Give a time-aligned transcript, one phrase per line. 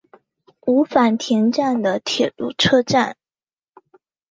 [0.65, 3.17] 五反田站的铁路车站。